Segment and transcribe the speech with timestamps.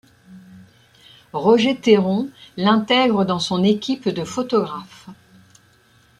[1.31, 5.09] Roger Thérond l'intègre dans son équipe de photographes.